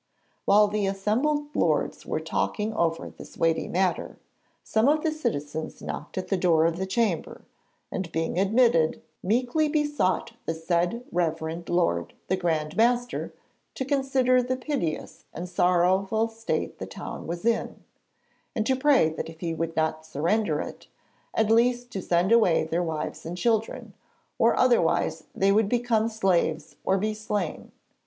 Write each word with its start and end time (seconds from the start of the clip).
While 0.45 0.67
the 0.67 0.87
assembled 0.87 1.55
lords 1.55 2.07
were 2.07 2.19
talking 2.19 2.73
over 2.73 3.11
this 3.11 3.37
weighty 3.37 3.67
matter, 3.67 4.17
some 4.63 4.87
of 4.87 5.03
the 5.03 5.11
citizens 5.11 5.79
knocked 5.79 6.17
at 6.17 6.29
the 6.29 6.37
door 6.37 6.65
of 6.65 6.77
the 6.77 6.87
chamber 6.87 7.43
and, 7.91 8.11
being 8.11 8.39
admitted, 8.39 8.99
'meekly 9.21 9.69
besought 9.69 10.31
the 10.47 10.55
said 10.55 11.03
reverend 11.11 11.69
lord 11.69 12.15
the 12.29 12.35
Grand 12.35 12.75
Master 12.75 13.31
to 13.75 13.85
consider 13.85 14.41
the 14.41 14.55
piteous 14.57 15.25
and 15.35 15.47
sorrowful 15.47 16.27
state 16.29 16.79
the 16.79 16.87
town 16.87 17.27
was 17.27 17.45
in', 17.45 17.83
and 18.55 18.65
to 18.65 18.75
pray 18.75 19.07
that 19.09 19.29
if 19.29 19.39
he 19.39 19.53
would 19.53 19.75
not 19.75 20.03
surrender 20.03 20.59
it, 20.59 20.87
at 21.35 21.51
least 21.51 21.91
to 21.91 22.01
send 22.01 22.31
away 22.31 22.63
their 22.63 22.81
wives 22.81 23.23
and 23.23 23.37
children, 23.37 23.93
or 24.39 24.57
otherwise 24.57 25.25
they 25.35 25.51
would 25.51 25.69
become 25.69 26.09
slaves 26.09 26.75
or 26.83 26.97
be 26.97 27.13
slain. 27.13 27.71